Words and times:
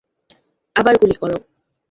আবার 0.75 0.93
গুলি 1.01 1.15
করো। 1.21 1.37